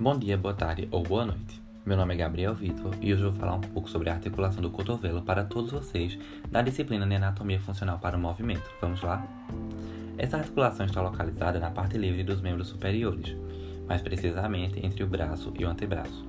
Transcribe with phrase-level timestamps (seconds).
[0.00, 1.60] Bom dia, boa tarde ou boa noite.
[1.84, 4.70] Meu nome é Gabriel Vitor e hoje vou falar um pouco sobre a articulação do
[4.70, 6.18] cotovelo para todos vocês
[6.50, 8.64] da disciplina de Anatomia Funcional para o Movimento.
[8.80, 9.22] Vamos lá?
[10.16, 13.36] Essa articulação está localizada na parte livre dos membros superiores,
[13.86, 16.24] mais precisamente entre o braço e o antebraço.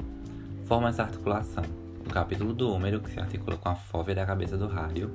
[0.66, 1.64] Forma essa articulação
[2.06, 5.14] o capítulo do húmero, que se articula com a fóvea da cabeça do rádio,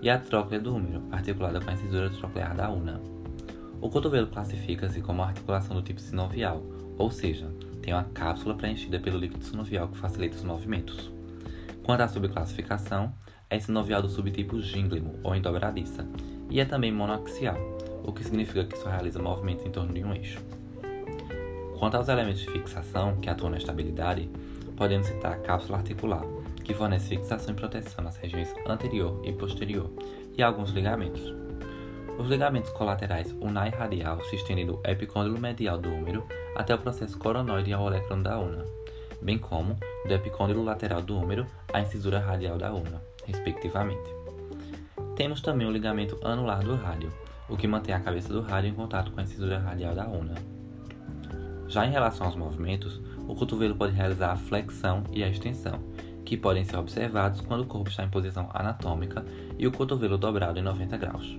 [0.00, 3.00] e a tróclea do húmero, articulada com a incisura troclear da una.
[3.80, 6.62] O cotovelo classifica-se como articulação do tipo sinovial,
[6.96, 7.50] ou seja,
[7.86, 11.08] tem uma cápsula preenchida pelo líquido sinovial que facilita os movimentos.
[11.84, 13.14] Quanto à subclassificação,
[13.48, 16.04] é sinovial do subtipo gínglimo ou em dobradiça,
[16.50, 17.56] e é também monoaxial,
[18.02, 20.42] o que significa que só realiza movimentos em torno de um eixo.
[21.78, 24.28] Quanto aos elementos de fixação que atuam na estabilidade,
[24.76, 26.24] podemos citar a cápsula articular,
[26.64, 29.92] que fornece fixação e proteção nas regiões anterior e posterior,
[30.36, 31.45] e alguns ligamentos.
[32.18, 36.78] Os ligamentos colaterais ulnar e radial se estendem do epicôndilo medial do úmero até o
[36.78, 38.64] processo coronoide ao olecrano da una,
[39.20, 44.10] bem como do epicôndilo lateral do úmero à incisura radial da una, respectivamente.
[45.14, 47.12] Temos também o ligamento anular do rádio,
[47.48, 50.34] o que mantém a cabeça do rádio em contato com a incisura radial da una.
[51.68, 55.80] Já em relação aos movimentos, o cotovelo pode realizar a flexão e a extensão,
[56.24, 59.24] que podem ser observados quando o corpo está em posição anatômica
[59.58, 61.38] e o cotovelo dobrado em 90 graus.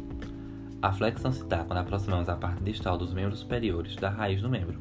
[0.81, 4.49] A flexão se dá quando aproximamos a parte distal dos membros superiores da raiz do
[4.49, 4.79] membro,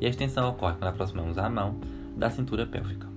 [0.00, 1.78] e a extensão ocorre quando aproximamos a mão
[2.16, 3.08] da cintura pélvica.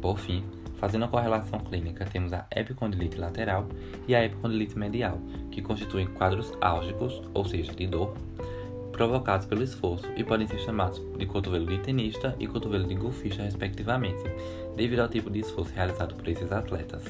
[0.00, 0.42] Por fim,
[0.76, 3.66] fazendo a correlação clínica, temos a epicondilite lateral
[4.08, 5.18] e a epicondilite medial,
[5.50, 8.14] que constituem quadros álgicos, ou seja, de dor,
[8.92, 13.42] provocados pelo esforço e podem ser chamados de cotovelo de tenista e cotovelo de golfista,
[13.42, 14.22] respectivamente,
[14.74, 17.02] devido ao tipo de esforço realizado por esses atletas.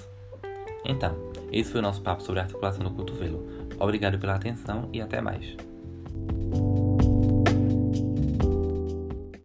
[0.85, 1.15] Então,
[1.53, 3.47] esse foi o nosso papo sobre articulação do cotovelo.
[3.79, 5.57] Obrigado pela atenção e até mais.